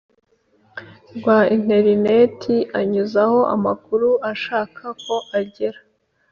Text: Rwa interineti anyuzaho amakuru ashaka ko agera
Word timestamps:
Rwa 1.15 1.39
interineti 1.55 2.57
anyuzaho 2.79 3.39
amakuru 3.55 4.09
ashaka 4.31 4.83
ko 5.03 5.15
agera 5.39 5.79